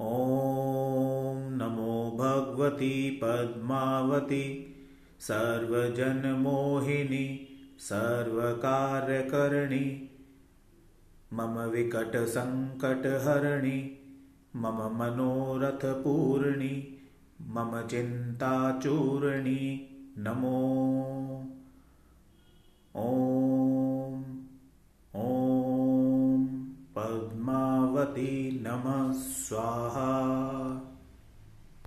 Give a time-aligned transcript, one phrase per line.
[0.00, 2.90] ॐ नमो भगवति
[3.22, 4.42] पद्मावति
[5.28, 7.22] सर्वजनमोहिनि
[7.88, 9.80] सर्वकार्यकर्णि
[11.38, 12.38] मम विकटसङ्कटहरणि
[14.62, 16.70] मम मनोरथपूर्णि
[17.56, 19.58] मम चिन्ताचूर्णि
[20.26, 20.60] नमो
[27.98, 30.87] ॐ पद्मावती नमः स्वाहा